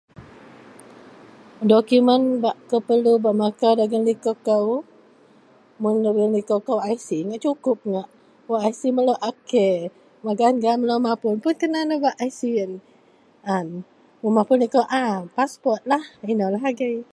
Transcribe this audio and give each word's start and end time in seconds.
Dokumen 1.71 2.21
bak 2.43 2.57
kou 2.69 2.81
perlu 2.87 3.13
bak 3.23 3.35
makau 3.41 3.73
dagen 3.79 4.01
liko 4.09 4.31
kou. 4.47 4.65
Mun 5.81 5.95
dagen 6.05 6.29
liko 6.37 6.55
kou 6.67 6.77
IC 6.93 7.07
ngak 7.27 7.43
sukup 7.45 7.79
ngak, 7.91 8.07
wak 8.49 8.63
IC 8.71 8.81
melo 8.95 9.13
kou 9.17 9.21
a 9.29 9.31
K, 9.49 9.53
gaan-gaan 10.39 10.77
melo 10.79 10.95
mapun 11.05 11.33
kena 11.61 11.79
nebak 11.83 12.17
IC 12.27 12.39
iyen, 12.49 12.71
an. 13.55 13.67
Mun 14.21 14.31
mapun 14.37 14.57
liko 14.63 14.81
a 15.03 15.05
paspot 15.35 15.81
lah 15.91 16.03
eno 16.31 16.45
lah 16.53 16.63
agei. 16.71 16.97